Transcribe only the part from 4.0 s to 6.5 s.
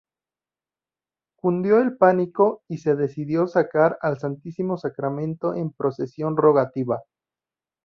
al Santísimo Sacramento en procesión